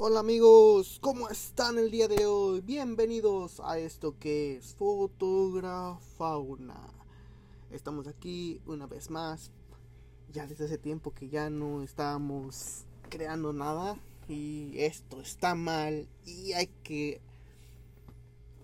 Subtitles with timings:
[0.00, 2.60] Hola amigos, ¿cómo están el día de hoy?
[2.60, 6.78] Bienvenidos a esto que es Fotografauna.
[7.72, 9.50] Estamos aquí una vez más,
[10.32, 13.98] ya desde hace tiempo que ya no estábamos creando nada
[14.28, 17.20] y esto está mal y hay que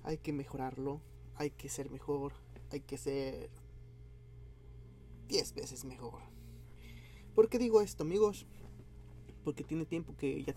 [0.04, 1.00] hay que mejorarlo,
[1.34, 2.32] hay que ser mejor,
[2.70, 3.50] hay que ser
[5.26, 6.22] 10 veces mejor.
[7.34, 8.46] ¿Por qué digo esto, amigos?
[9.42, 10.54] Porque tiene tiempo que ya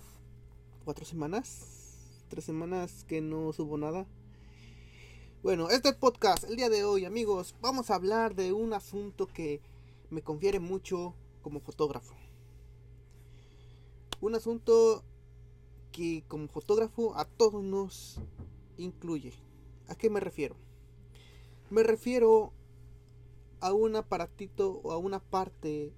[0.88, 1.97] cuatro semanas,
[2.30, 4.07] tres semanas que no subo nada.
[5.43, 9.59] Bueno, este podcast, el día de hoy, amigos, vamos a hablar de un asunto que
[10.09, 12.15] me confiere mucho como fotógrafo.
[14.21, 15.03] Un asunto
[15.91, 18.21] que como fotógrafo a todos nos
[18.77, 19.33] incluye.
[19.89, 20.55] ¿A qué me refiero?
[21.69, 22.53] Me refiero
[23.59, 25.91] a un aparatito o a una parte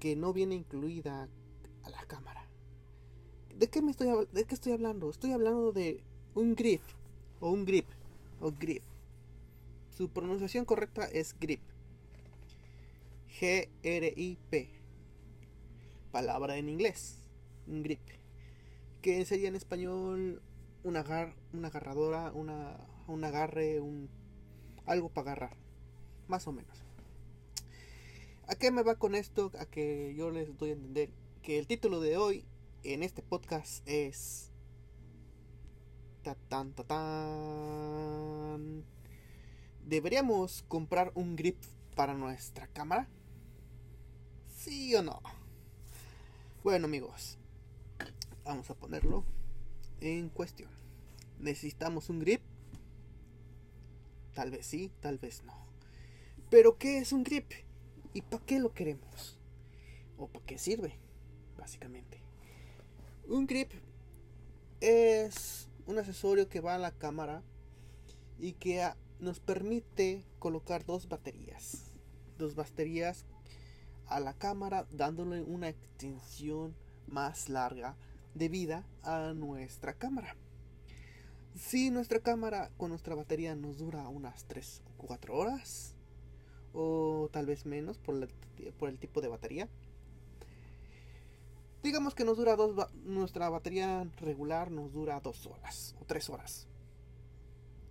[0.00, 1.28] que no viene incluida
[1.84, 2.39] a la cámara.
[3.60, 5.10] ¿De qué me estoy de qué estoy hablando?
[5.10, 6.02] Estoy hablando de
[6.34, 6.80] un grip
[7.40, 7.84] o un grip
[8.40, 8.82] o grip.
[9.90, 11.60] Su pronunciación correcta es grip.
[13.38, 14.70] G R I P.
[16.10, 17.22] Palabra en inglés.
[17.66, 18.00] Un grip.
[19.02, 20.40] Que sería en español
[20.82, 24.08] un agar, una agarradora, una, un agarre, un
[24.86, 25.56] algo para agarrar.
[26.28, 26.82] Más o menos.
[28.46, 29.52] ¿A qué me va con esto?
[29.58, 31.10] A que yo les doy a entender
[31.42, 32.46] que el título de hoy
[32.82, 34.50] en este podcast es...
[36.22, 36.36] Ta.
[39.86, 41.56] ¿Deberíamos comprar un grip
[41.96, 43.08] para nuestra cámara?
[44.54, 45.20] ¿Sí o no?
[46.62, 47.38] Bueno amigos,
[48.44, 49.24] vamos a ponerlo
[50.00, 50.70] en cuestión.
[51.38, 52.42] ¿Necesitamos un grip?
[54.34, 55.54] Tal vez sí, tal vez no.
[56.50, 57.50] Pero ¿qué es un grip?
[58.12, 59.38] ¿Y para qué lo queremos?
[60.18, 60.98] ¿O para qué sirve?
[61.56, 62.19] Básicamente.
[63.30, 63.70] Un grip
[64.80, 67.44] es un accesorio que va a la cámara
[68.40, 68.84] y que
[69.20, 71.92] nos permite colocar dos baterías.
[72.38, 73.26] Dos baterías
[74.06, 76.74] a la cámara dándole una extensión
[77.06, 77.94] más larga
[78.34, 80.34] de vida a nuestra cámara.
[81.54, 85.94] Si nuestra cámara con nuestra batería nos dura unas 3 o 4 horas,
[86.72, 89.68] o tal vez menos por el tipo de batería,
[91.82, 92.74] Digamos que nos dura dos,
[93.04, 96.68] nuestra batería regular nos dura dos horas o tres horas.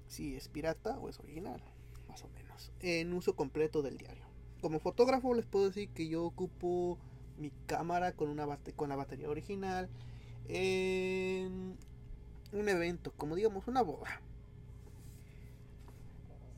[0.08, 1.62] Si es pirata o es original,
[2.08, 2.72] más o menos.
[2.82, 4.26] En uso completo del diario.
[4.62, 7.00] Como fotógrafo les puedo decir que yo ocupo
[7.38, 8.46] mi cámara con, una
[8.76, 9.90] con la batería original
[10.48, 11.78] en
[12.52, 14.22] un evento, como digamos una boda.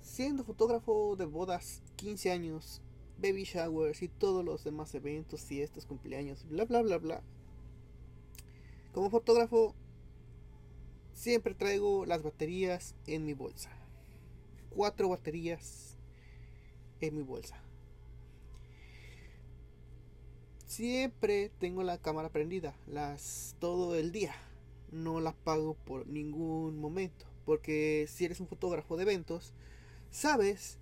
[0.01, 2.81] Siendo fotógrafo de bodas 15 años
[3.21, 7.23] baby showers y todos los demás eventos, fiestas, cumpleaños, bla bla bla bla.
[8.93, 9.75] Como fotógrafo
[11.13, 13.69] siempre traigo las baterías en mi bolsa.
[14.69, 15.97] Cuatro baterías
[16.99, 17.61] en mi bolsa.
[20.65, 24.33] Siempre tengo la cámara prendida, las todo el día.
[24.89, 29.53] No la apago por ningún momento, porque si eres un fotógrafo de eventos,
[30.09, 30.79] sabes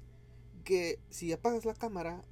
[0.64, 2.24] que si apagas la cámara,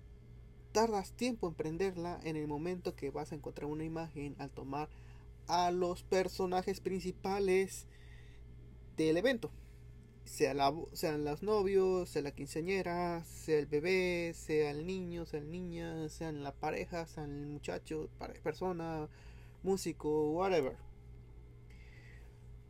[0.77, 4.89] tardas tiempo en prenderla en el momento que vas a encontrar una imagen al tomar
[5.47, 7.87] a los personajes principales
[8.95, 9.49] del evento.
[10.23, 10.53] Sea
[10.93, 16.09] sean los novios, sea la quinceañera, sea el bebé, sea el niño, sea la niña,
[16.09, 18.07] sean la pareja, sea el muchacho,
[18.43, 19.09] persona,
[19.63, 20.75] músico, whatever.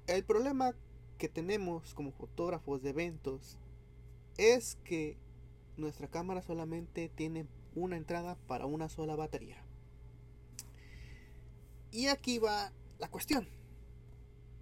[0.07, 0.73] El problema
[1.17, 3.57] que tenemos como fotógrafos de eventos
[4.37, 5.17] es que
[5.75, 9.63] nuestra cámara solamente tiene una entrada para una sola batería.
[11.91, 13.47] Y aquí va la cuestión.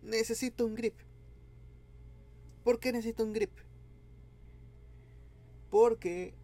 [0.01, 0.95] Necesito un grip.
[2.63, 3.51] ¿Por qué necesito un grip?
[5.69, 6.35] Porque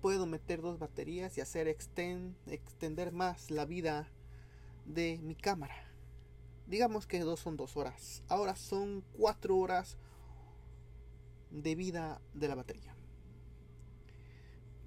[0.00, 4.08] puedo meter dos baterías y hacer extender más la vida
[4.84, 5.74] de mi cámara.
[6.66, 8.22] Digamos que dos son dos horas.
[8.28, 9.96] Ahora son cuatro horas
[11.50, 12.96] de vida de la batería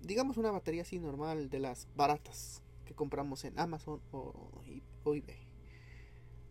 [0.05, 4.61] digamos una batería así normal de las baratas que compramos en Amazon o,
[5.05, 5.47] eBay.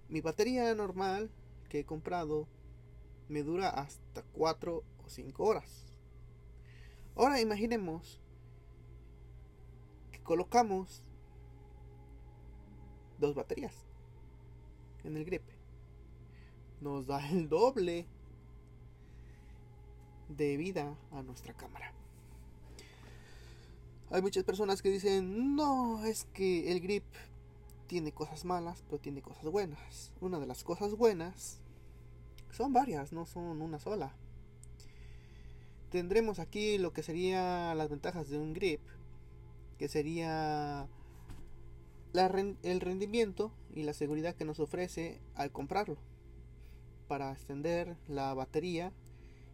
[0.08, 1.30] Mi batería normal
[1.68, 2.48] que he comprado
[3.28, 5.86] me dura hasta 4 o 5 horas.
[7.14, 8.20] Ahora imaginemos
[10.10, 11.04] que colocamos
[13.18, 13.74] dos baterías
[15.04, 15.42] en el grip.
[16.80, 18.08] Nos da el doble
[20.28, 22.03] de vida a nuestra cámara.
[24.10, 27.04] Hay muchas personas que dicen, no, es que el grip
[27.86, 30.12] tiene cosas malas, pero tiene cosas buenas.
[30.20, 31.60] Una de las cosas buenas
[32.52, 34.14] son varias, no son una sola.
[35.90, 38.80] Tendremos aquí lo que serían las ventajas de un grip,
[39.78, 40.86] que sería
[42.62, 45.96] el rendimiento y la seguridad que nos ofrece al comprarlo
[47.08, 48.92] para extender la batería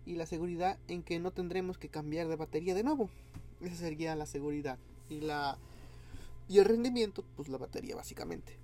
[0.06, 3.10] y la seguridad en que no tendremos que cambiar de batería de nuevo.
[3.60, 4.78] Esa sería la seguridad
[5.08, 5.58] y la
[6.48, 8.58] y el rendimiento, pues la batería básicamente.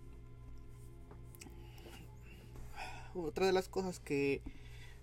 [3.14, 4.42] Otra de las cosas que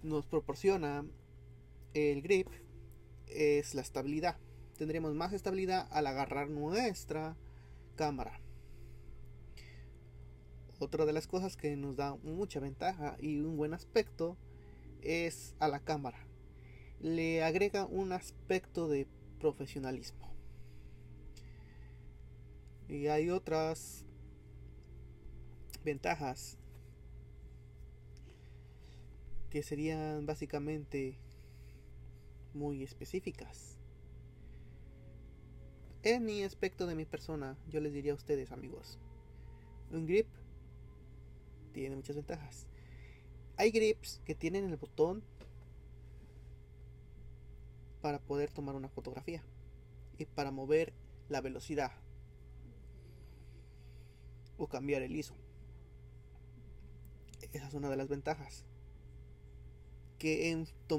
[0.03, 1.05] nos proporciona
[1.93, 2.47] el grip
[3.27, 4.37] es la estabilidad.
[4.77, 7.37] Tendremos más estabilidad al agarrar nuestra
[7.95, 8.39] cámara.
[10.79, 14.35] Otra de las cosas que nos da mucha ventaja y un buen aspecto
[15.01, 16.27] es a la cámara.
[16.99, 19.07] Le agrega un aspecto de
[19.43, 20.33] profesionalismo.
[22.87, 24.05] Y hay otras
[25.83, 26.57] ventajas
[29.49, 31.17] que serían básicamente
[32.53, 33.77] muy específicas.
[36.03, 38.97] En mi aspecto de mi persona, yo les diría a ustedes, amigos,
[39.91, 40.27] un grip
[41.73, 42.65] tiene muchas ventajas.
[43.57, 45.21] Hay grips que tienen el botón
[48.03, 49.41] para poder tomar una fotografía
[50.17, 50.91] y para mover
[51.29, 51.93] la velocidad
[54.57, 55.33] o cambiar el ISO.
[57.53, 58.65] Esa es una de las ventajas.
[60.19, 60.53] Que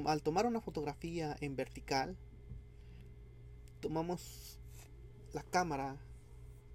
[0.07, 2.17] al tomar una fotografía en vertical,
[3.81, 4.59] tomamos
[5.31, 5.97] la cámara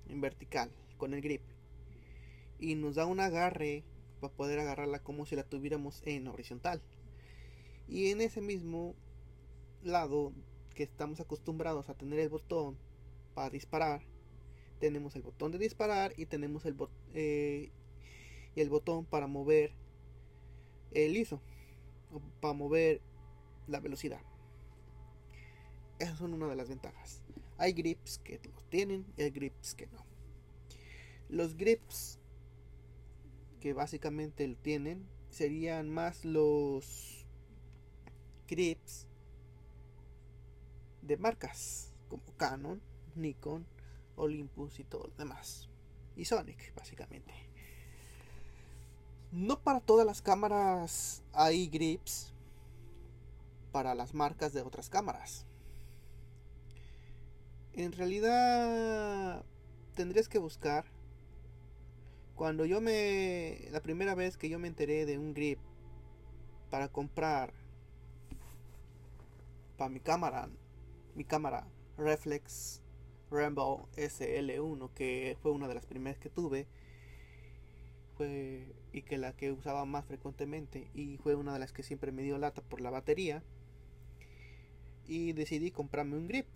[0.09, 1.43] en vertical con el grip
[2.61, 3.83] y nos da un agarre
[4.21, 6.81] para poder agarrarla como si la tuviéramos en horizontal.
[7.89, 8.95] Y en ese mismo
[9.83, 10.33] lado
[10.75, 12.77] que estamos acostumbrados a tener el botón
[13.35, 14.03] para disparar,
[14.79, 16.77] tenemos el botón de disparar y tenemos el,
[17.15, 17.71] eh,
[18.57, 19.73] el botón para mover
[20.93, 21.41] el ISO,
[22.41, 23.01] para mover
[23.67, 24.23] la velocidad.
[25.99, 27.23] Esas son una de las ventajas.
[27.59, 30.05] Hay grips que los tienen y hay grips que no.
[31.29, 32.19] Los grips
[33.61, 37.27] que básicamente lo tienen serían más los
[38.49, 39.07] grips
[41.03, 42.81] de marcas como Canon,
[43.15, 43.67] Nikon,
[44.17, 45.69] Olympus y todo lo demás.
[46.17, 47.33] Y Sonic, básicamente.
[49.33, 52.33] No para todas las cámaras hay grips
[53.71, 55.47] para las marcas de otras cámaras.
[57.73, 59.45] En realidad
[59.95, 60.85] tendrías que buscar
[62.35, 63.69] cuando yo me.
[63.71, 65.59] La primera vez que yo me enteré de un grip
[66.71, 67.53] para comprar
[69.77, 70.49] para mi cámara,
[71.21, 71.67] mi cámara
[71.99, 72.81] Reflex
[73.31, 76.67] Rambo SL1, que fue una de las primeras que tuve,
[78.19, 82.23] y que la que usaba más frecuentemente y fue una de las que siempre me
[82.23, 83.43] dio lata por la batería.
[85.07, 86.47] Y decidí comprarme un grip.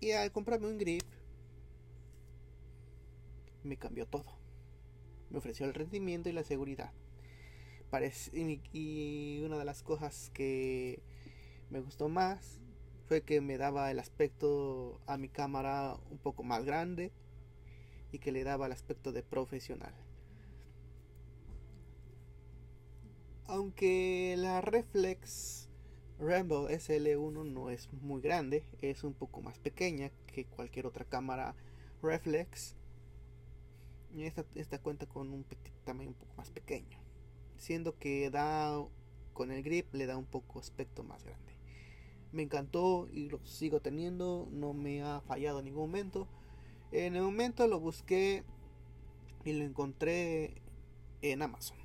[0.00, 1.04] Y al comprarme un grip
[3.62, 4.36] me cambió todo.
[5.30, 6.92] Me ofreció el rendimiento y la seguridad.
[8.74, 11.02] y una de las cosas que
[11.70, 12.60] me gustó más
[13.06, 17.12] fue que me daba el aspecto a mi cámara un poco más grande
[18.12, 19.94] y que le daba el aspecto de profesional.
[23.46, 25.68] Aunque la Reflex
[26.18, 31.54] Rambo SL1 no es muy grande, es un poco más pequeña que cualquier otra cámara
[32.02, 32.76] Reflex
[34.16, 35.44] esta, esta cuenta con un
[35.84, 36.98] tamaño un poco más pequeño.
[37.58, 38.80] Siendo que da
[39.32, 41.53] con el grip le da un poco aspecto más grande.
[42.34, 44.48] Me encantó y lo sigo teniendo.
[44.50, 46.26] No me ha fallado en ningún momento.
[46.90, 48.42] En el momento lo busqué
[49.44, 50.60] y lo encontré
[51.22, 51.78] en Amazon.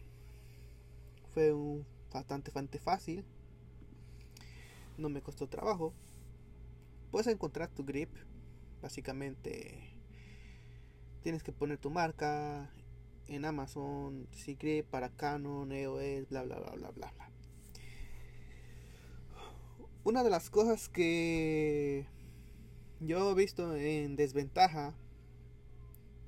[1.36, 3.24] Fue un bastante, bastante fácil.
[4.98, 5.94] No me costó trabajo.
[7.12, 8.10] Puedes encontrar tu grip.
[8.82, 9.94] Básicamente
[11.22, 12.74] tienes que poner tu marca
[13.28, 17.39] en Amazon, Secret para Canon, EOS, bla bla bla bla bla bla.
[20.04, 22.06] Una de las cosas que
[23.00, 24.96] yo he visto en desventaja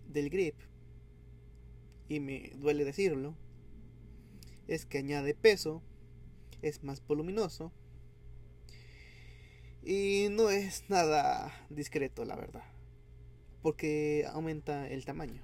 [0.07, 0.55] del grip,
[2.09, 3.35] y me duele decirlo,
[4.67, 5.81] es que añade peso,
[6.61, 7.71] es más voluminoso
[9.83, 12.63] y no es nada discreto, la verdad
[13.61, 15.41] porque aumenta el tamaño.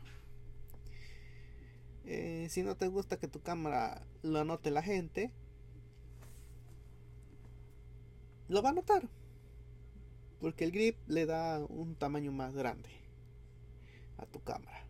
[2.05, 5.31] Eh, si no te gusta que tu cámara lo anote la gente,
[8.47, 9.07] lo va a notar.
[10.39, 12.89] Porque el grip le da un tamaño más grande.
[14.17, 14.87] a tu cámara.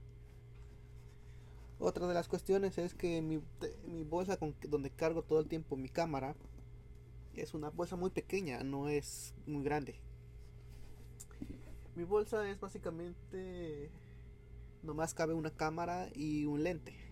[1.79, 3.41] Otra de las cuestiones es que mi,
[3.85, 6.35] mi bolsa con, donde cargo todo el tiempo mi cámara
[7.35, 9.99] es una bolsa muy pequeña, no es muy grande.
[11.95, 13.91] Mi bolsa es básicamente
[14.81, 17.06] nomás cabe una cámara y un lente.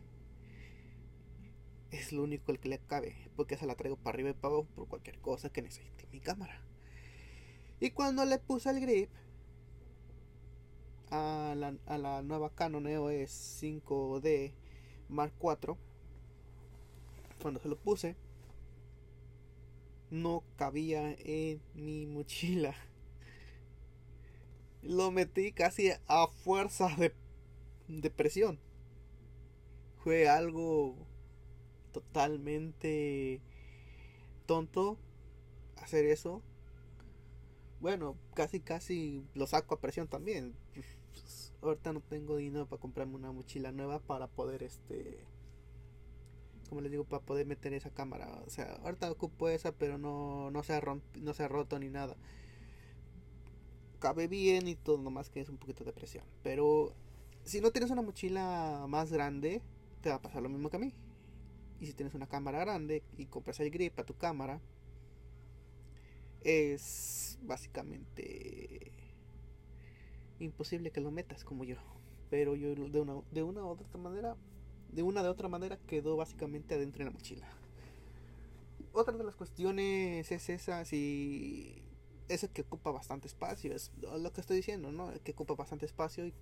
[1.96, 4.54] Es lo único el que le cabe, porque se la traigo para arriba y para
[4.54, 6.62] abajo por cualquier cosa que necesite mi cámara.
[7.80, 9.10] Y cuando le puse el grip
[11.10, 14.52] a la, a la nueva Canon EOS 5D
[15.08, 15.78] Mark IV,
[17.42, 18.18] cuando se lo puse,
[20.12, 22.76] no cabía en mi mochila.
[24.82, 27.14] Lo metí casi a fuerza de,
[27.88, 28.60] de presión.
[30.04, 31.08] Fue algo
[31.96, 33.40] totalmente
[34.46, 34.98] tonto
[35.78, 36.42] hacer eso.
[37.80, 40.54] Bueno, casi casi lo saco a presión también.
[41.62, 45.26] ahorita no tengo dinero para comprarme una mochila nueva para poder este
[46.68, 48.42] como les digo, para poder meter esa cámara.
[48.46, 50.82] O sea, ahorita ocupo esa, pero no, no, se, ha
[51.22, 52.18] no se ha roto ni nada.
[54.00, 56.26] Cabe bien y todo, nomás que es un poquito de presión.
[56.44, 56.94] Pero
[57.46, 59.62] si no tienes una mochila más grande,
[60.02, 60.94] te va a pasar lo mismo que a mí.
[61.80, 64.62] Y si tienes una cámara grande y compras el grip a tu cámara,
[66.42, 68.92] es básicamente
[70.40, 71.78] imposible que lo metas como yo.
[72.30, 74.36] Pero yo de una, de una u otra manera
[74.96, 77.48] de una de otra manera quedó básicamente adentro de la mochila.
[78.94, 81.84] Otra de las cuestiones es esa, si
[82.30, 85.12] es que ocupa bastante espacio, es lo que estoy diciendo, ¿no?
[85.24, 86.34] Que ocupa bastante espacio y,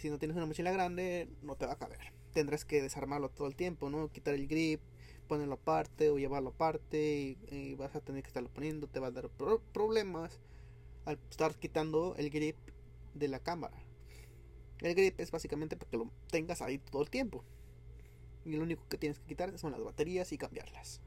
[0.00, 1.98] si no tienes una mochila grande no te va a caber.
[2.32, 4.08] Tendrás que desarmarlo todo el tiempo, ¿no?
[4.10, 4.80] Quitar el grip,
[5.28, 9.10] ponerlo aparte o llevarlo aparte y, vas a tener que estarlo poniendo, te va a
[9.10, 9.28] dar
[9.72, 10.40] problemas
[11.04, 12.56] al estar quitando el grip
[13.14, 13.76] de la cámara.
[14.80, 17.44] El grip es básicamente para que lo tengas ahí todo el tiempo.
[18.44, 21.00] Y lo único que tienes que quitar son las baterías y cambiarlas.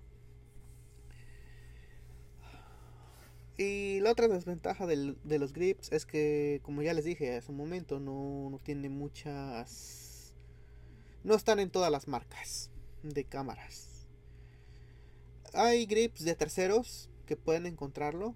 [3.58, 7.58] Y la otra desventaja de los grips es que, como ya les dije hace un
[7.58, 10.34] momento, no, no tiene muchas...
[11.24, 12.70] No están en todas las marcas
[13.02, 14.08] de cámaras.
[15.54, 18.36] Hay grips de terceros que pueden encontrarlo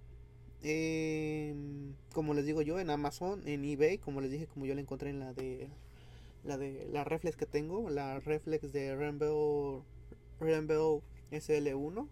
[2.13, 5.09] como les digo yo, en Amazon, en eBay, como les dije, como yo la encontré
[5.09, 5.69] en la de
[6.43, 9.83] la de la reflex que tengo, la reflex de Rainbow
[10.39, 12.07] Rainbow SL1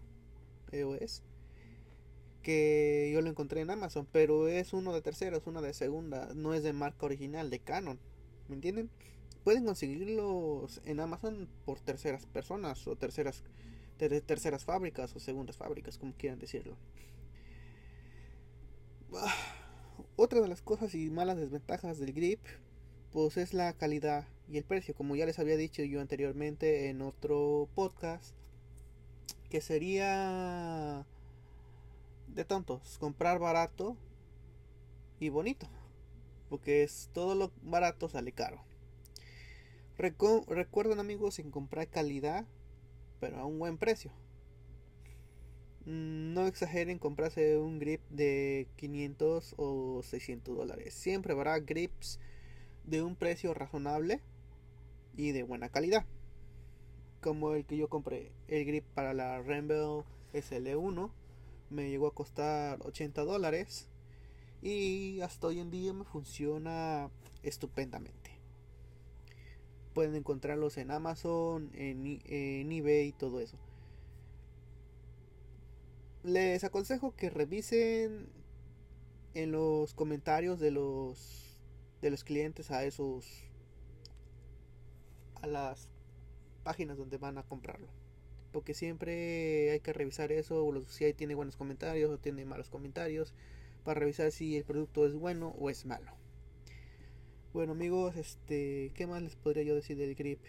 [0.71, 1.23] EOS
[2.47, 6.29] que yo lo encontré en Amazon, pero es uno de tercera, es una de segunda,
[6.33, 7.99] no es de marca original de Canon,
[8.47, 8.89] ¿me entienden?
[9.43, 13.43] Pueden conseguirlos en Amazon por terceras personas o terceras
[13.97, 16.77] terceras fábricas o segundas fábricas, como quieran decirlo.
[20.15, 22.39] Otra de las cosas y malas desventajas del grip,
[23.11, 24.95] pues es la calidad y el precio.
[24.95, 28.33] Como ya les había dicho yo anteriormente en otro podcast,
[29.49, 31.05] que sería
[32.37, 33.97] de tontos comprar barato
[35.19, 35.67] y bonito,
[36.49, 38.63] porque es todo lo barato sale caro.
[39.97, 42.45] recuerden amigos en comprar calidad,
[43.19, 44.11] pero a un buen precio.
[45.85, 50.93] Mm, no exageren comprarse un grip de 500 o 600 dólares.
[50.93, 52.19] Siempre habrá grips
[52.83, 54.21] de un precio razonable
[55.15, 56.05] y de buena calidad.
[57.19, 61.11] Como el que yo compré, el grip para la Rainbow SL1
[61.69, 63.87] me llegó a costar 80 dólares
[64.61, 67.09] y hasta hoy en día me funciona
[67.43, 68.31] estupendamente.
[69.93, 73.57] Pueden encontrarlos en Amazon, en, eBay y todo eso
[76.23, 78.27] les aconsejo que revisen
[79.33, 81.61] en los comentarios de los
[82.01, 83.25] de los clientes a esos
[85.41, 85.87] a las
[86.63, 87.87] páginas donde van a comprarlo
[88.57, 93.35] porque siempre hay que revisar eso si ahí tiene buenos comentarios o tiene malos comentarios
[93.83, 96.11] para revisar si el producto es bueno o es malo.
[97.53, 100.39] Bueno amigos este qué más les podría yo decir del grip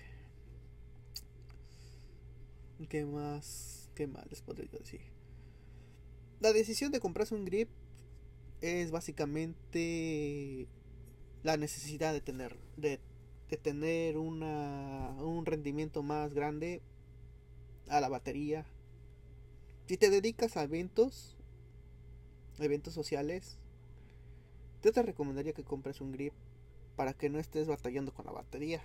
[2.89, 5.03] qué más qué más les podría yo decir
[6.41, 7.69] la decisión de comprarse un grip
[8.63, 10.67] es básicamente
[11.43, 13.01] la necesidad de tener de,
[13.63, 16.81] tener una, un rendimiento más grande
[17.91, 18.67] a la batería.
[19.87, 21.35] Si te dedicas a eventos
[22.61, 23.57] eventos sociales
[24.83, 26.33] yo te recomendaría que compres un grip
[26.97, 28.83] para que no estés batallando con la batería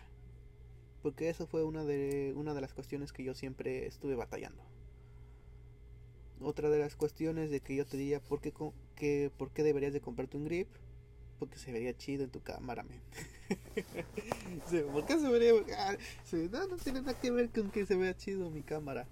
[1.03, 4.63] porque eso fue una de una de las cuestiones que yo siempre estuve batallando.
[6.39, 8.53] Otra de las cuestiones de que yo te diría por qué,
[8.95, 10.69] que, por qué deberías de comprarte un grip
[11.39, 13.01] porque se vería chido en tu cámara, men.
[14.91, 15.53] ¿Por qué se vería?
[15.77, 15.95] Ah,
[16.51, 19.07] no, no tiene nada que ver con que se vea chido mi cámara.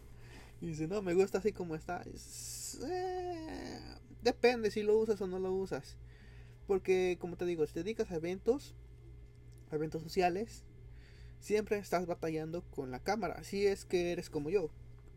[0.62, 2.04] Y dice, no, me gusta así como está.
[2.04, 3.80] Eh,
[4.22, 5.98] depende si lo usas o no lo usas.
[6.68, 8.76] Porque, como te digo, si te dedicas a eventos,
[9.72, 10.64] a eventos sociales,
[11.40, 13.44] siempre estás batallando con la cámara.
[13.44, 14.70] Si es que eres como yo,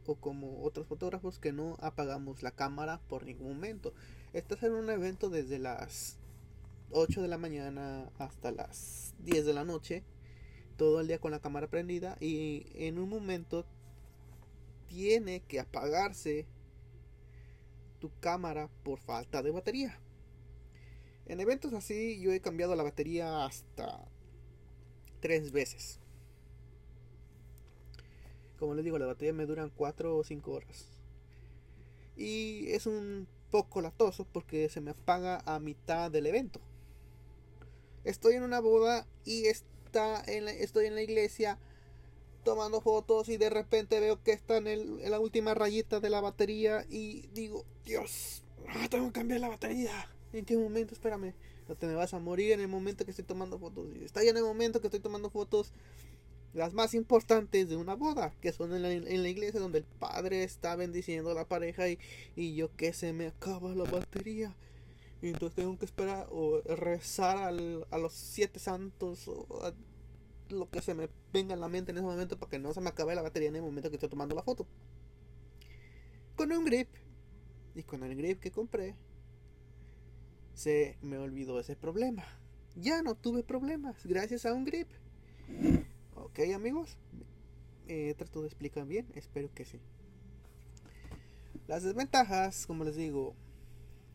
[0.06, 3.92] o como otros fotógrafos que no apagamos la cámara por ningún momento.
[4.32, 6.18] Estás en un evento desde las
[6.91, 10.05] 8 de la mañana hasta las 10 de la noche,
[10.76, 13.64] todo el día con la cámara prendida y en un momento
[14.87, 16.47] tiene que apagarse
[18.00, 19.99] tu cámara por falta de batería.
[21.26, 24.07] En eventos así yo he cambiado la batería hasta
[25.21, 26.00] tres veces.
[28.59, 30.87] Como les digo, la batería me duran 4 o 5 horas.
[32.17, 36.61] Y es un poco latoso porque se me apaga a mitad del evento.
[38.04, 41.58] Estoy en una boda y está en estoy en la iglesia
[42.44, 46.20] tomando fotos y de repente veo que está en, en la última rayita de la
[46.20, 50.08] batería y digo, Dios, ah, tengo que cambiar la batería.
[50.32, 50.94] ¿En qué momento?
[50.94, 51.32] Espérame.
[51.68, 53.87] No te me vas a morir en el momento que estoy tomando fotos.
[54.04, 55.73] Está ya en el momento que estoy tomando fotos
[56.52, 60.76] las más importantes de una boda, que son en la, iglesia donde el padre está
[60.76, 61.99] bendiciendo a la pareja y,
[62.36, 64.54] y yo que se me acaba la batería.
[65.25, 69.73] Y entonces tengo que esperar o rezar al, a los siete santos o
[70.50, 72.82] lo que se me venga en la mente en ese momento para que no se
[72.82, 74.67] me acabe la batería en el momento que estoy tomando la foto.
[76.37, 76.91] Con un grip
[77.75, 78.97] y con el grip que compré
[80.52, 82.26] se me olvidó ese problema.
[82.76, 84.91] Ya no tuve problemas gracias a un grip.
[86.17, 86.99] Ok amigos,
[87.89, 89.80] eh, trato de explicar bien, espero que sí.
[91.67, 93.34] Las desventajas, como les digo,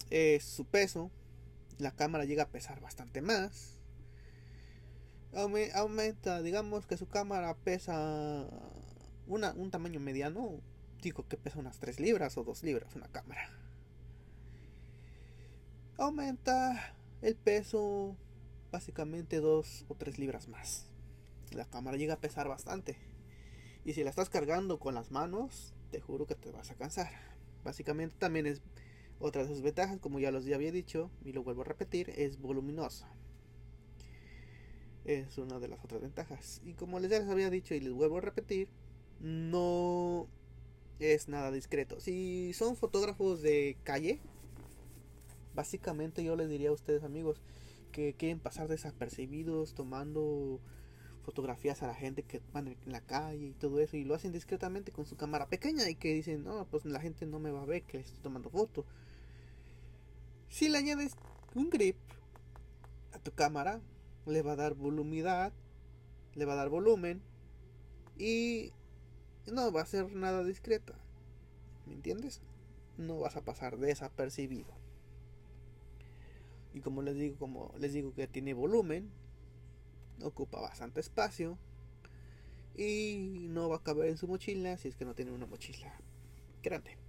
[0.10, 1.12] es su peso.
[1.78, 3.80] La cámara llega a pesar bastante más.
[5.74, 8.48] aumenta, digamos que su cámara pesa
[9.28, 10.62] una, un tamaño mediano.
[11.02, 13.50] Digo que pesa unas 3 libras o 2 libras una cámara.
[15.98, 18.18] Aumenta el peso
[18.72, 20.90] básicamente 2 o 3 libras más
[21.52, 22.98] la cámara llega a pesar bastante.
[23.86, 27.12] Y si la estás cargando con las manos, te juro que te vas a cansar.
[27.64, 28.62] Básicamente también es
[29.20, 32.40] otra de sus ventajas, como ya los había dicho, y lo vuelvo a repetir, es
[32.40, 33.08] voluminosa.
[35.06, 36.62] Es una de las otras ventajas.
[36.64, 38.70] Y como les, ya les había dicho y les vuelvo a repetir,
[39.20, 40.28] no
[41.00, 42.00] es nada discreto.
[42.00, 44.20] Si son fotógrafos de calle,
[45.56, 47.42] básicamente yo les diría a ustedes amigos
[47.92, 50.60] que quieren pasar desapercibidos tomando
[51.24, 54.32] fotografías a la gente que van en la calle y todo eso y lo hacen
[54.32, 57.62] discretamente con su cámara pequeña y que dicen, no, pues la gente no me va
[57.62, 58.86] a ver que estoy tomando foto.
[60.50, 61.16] Si le añades
[61.56, 61.96] un grip
[63.14, 63.82] a tu cámara,
[64.26, 65.54] le va a dar volumidad,
[66.36, 67.22] le va a dar volumen
[68.18, 68.74] y
[69.46, 70.96] no va a ser nada discreta.
[71.86, 72.42] ¿Me entiendes?
[72.98, 74.74] No vas a pasar desapercibido.
[76.74, 79.10] Y como les digo, como les digo que tiene volumen,
[80.22, 81.58] ocupa bastante espacio
[82.76, 85.94] y no va a caber en su mochila si es que no tiene una mochila
[86.62, 87.09] grande.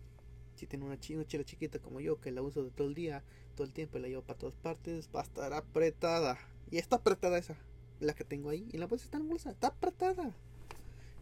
[0.60, 3.66] Si tiene una mochila chiquita como yo que la uso de todo el día, todo
[3.66, 6.38] el tiempo y la llevo para todas partes, va a estar apretada.
[6.70, 7.56] Y está apretada esa,
[7.98, 8.68] la que tengo ahí.
[8.70, 10.36] Y la bolsa está en bolsa, está apretada.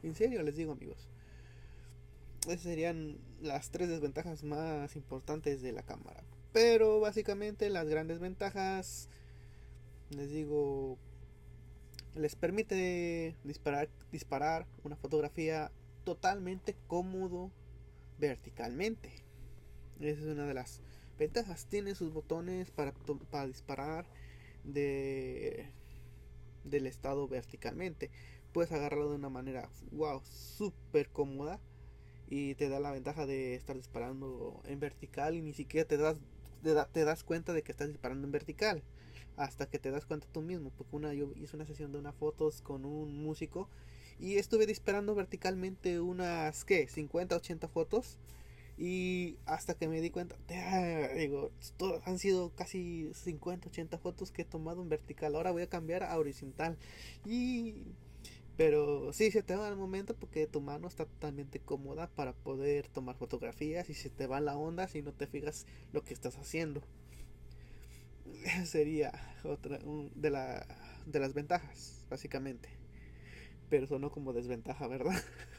[0.03, 1.09] En serio, les digo amigos.
[2.49, 6.25] Esas serían las tres desventajas más importantes de la cámara.
[6.53, 9.09] Pero básicamente las grandes ventajas,
[10.11, 10.99] les digo,
[12.17, 15.71] les permite disparar, disparar una fotografía
[16.03, 17.53] totalmente cómodo
[18.19, 19.28] verticalmente.
[20.01, 20.81] Esa es una de las
[21.19, 21.67] ventajas.
[21.67, 22.93] Tiene sus botones para,
[23.31, 24.07] para disparar
[24.65, 25.67] de,
[26.65, 28.11] del estado verticalmente.
[28.53, 31.61] Puedes agarrarlo de una manera, wow, súper cómoda.
[32.31, 36.19] Y te da la ventaja de estar disparando en vertical y ni siquiera te das,
[36.93, 38.83] te das cuenta de que estás disparando en vertical
[39.39, 40.71] hasta que te das cuenta tú mismo.
[40.77, 43.69] Porque una, yo hice una sesión de unas fotos con un músico
[44.19, 46.89] y estuve disparando verticalmente unas, ¿qué?
[46.89, 48.19] 50, 80 fotos.
[48.79, 50.37] Y hasta que me di cuenta,
[51.17, 51.51] digo,
[52.05, 55.35] han sido casi 50, 80 fotos que he tomado en vertical.
[55.35, 56.79] Ahora voy a cambiar a horizontal.
[57.27, 57.75] Y
[58.57, 62.89] pero sí, se te va el momento porque tu mano está totalmente cómoda para poder
[62.89, 66.37] tomar fotografías y se te va la onda si no te fijas lo que estás
[66.37, 66.83] haciendo.
[68.65, 69.13] sería
[69.45, 69.79] otra
[70.15, 70.67] de, la,
[71.07, 72.69] de las ventajas, básicamente.
[73.71, 75.15] Pero sonó como desventaja, ¿verdad?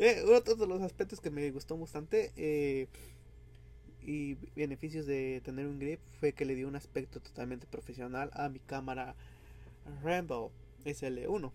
[0.00, 2.88] eh, otro de los aspectos que me gustó bastante, eh,
[4.02, 8.48] y beneficios de tener un grip fue que le dio un aspecto totalmente profesional a
[8.48, 9.14] mi cámara
[10.02, 10.52] Rambo
[10.84, 11.52] SL1.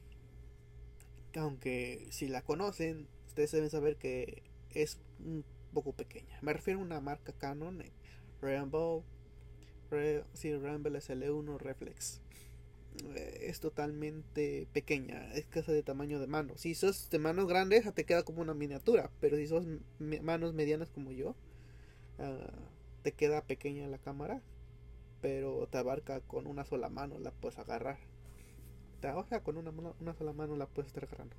[1.38, 6.38] Aunque si la conocen, ustedes deben saber que es un poco pequeña.
[6.42, 7.84] Me refiero a una marca Canon
[8.42, 9.04] Rambo,
[10.34, 12.22] sí, Rambo SL1 Reflex.
[13.56, 16.58] Es totalmente pequeña, es casi de tamaño de mano.
[16.58, 19.66] Si sos de manos grandes, te queda como una miniatura, pero si sos
[19.98, 21.38] manos medianas como yo,
[22.20, 22.52] ah,
[23.02, 24.42] te queda pequeña la cámara,
[25.22, 27.98] pero te abarca con una sola mano, la puedes agarrar.
[29.16, 31.38] O sea, con una, una sola mano la puedes estar agarrando.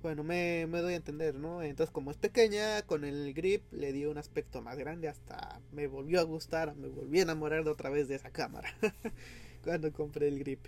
[0.00, 1.64] Bueno, me, me, doy a entender, ¿no?
[1.64, 5.08] Entonces, como es pequeña, con el grip le dio un aspecto más grande.
[5.08, 8.68] Hasta me volvió a gustar, me volví a enamorar de otra vez de esa cámara.
[9.62, 10.66] cuando compré el grip.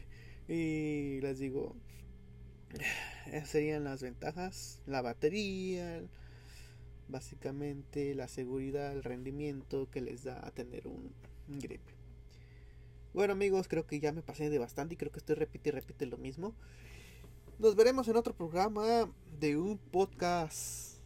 [0.48, 1.74] Y les digo,
[3.26, 4.80] esas serían las ventajas.
[4.86, 6.02] La batería,
[7.08, 11.12] básicamente la seguridad, el rendimiento que les da a tener un,
[11.48, 11.82] grip.
[13.12, 15.72] Bueno amigos, creo que ya me pasé de bastante y creo que estoy repite y
[15.72, 16.54] repite lo mismo.
[17.58, 20.98] Nos veremos en otro programa de un podcast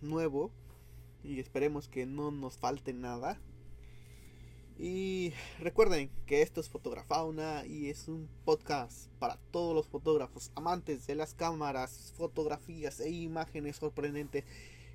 [0.00, 0.50] nuevo
[1.22, 3.38] y esperemos que no nos falte nada.
[4.78, 11.04] Y recuerden que esto es Fotografauna y es un podcast para todos los fotógrafos, amantes
[11.08, 14.44] de las cámaras, fotografías e imágenes sorprendentes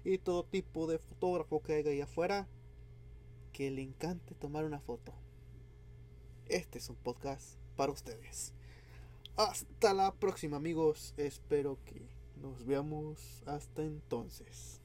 [0.05, 2.47] y todo tipo de fotógrafo que haya ahí afuera
[3.51, 5.13] que le encante tomar una foto.
[6.45, 8.53] Este es un podcast para ustedes.
[9.35, 12.07] Hasta la próxima amigos, espero que
[12.41, 14.82] nos veamos hasta entonces.